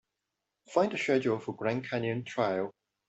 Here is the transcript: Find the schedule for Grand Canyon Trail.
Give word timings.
Find 0.69 0.91
the 0.91 0.97
schedule 0.97 1.37
for 1.37 1.53
Grand 1.53 1.87
Canyon 1.87 2.23
Trail. 2.23 2.71